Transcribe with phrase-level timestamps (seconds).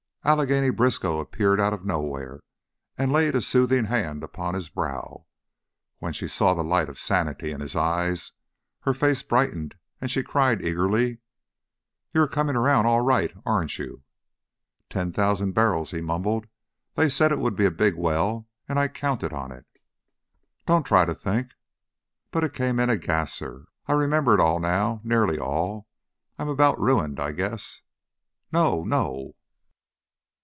[0.23, 2.41] Allegheny Briskow appeared out of nowhere
[2.95, 5.25] and laid a soothing hand upon his brow.
[5.97, 8.31] When she saw the light of sanity in his eyes,
[8.81, 11.17] her face brightened and she cried, eagerly:
[12.13, 14.03] "You're coming around all right, aren't you?"
[14.91, 16.45] "Ten thousand barrels!" he mumbled.
[16.93, 19.65] "They said it would be a big well and I counted on it."
[20.67, 21.49] "Don't try to think"
[22.31, 23.65] "But it came in a gasser.
[23.87, 25.87] I remember it all now nearly all.
[26.37, 27.81] I I'm about ruined, I guess."
[28.51, 29.33] "No, no!"